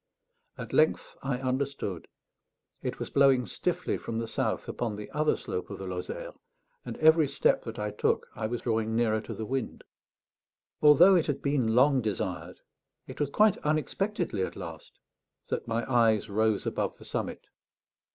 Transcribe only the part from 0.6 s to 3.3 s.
length I understood. It was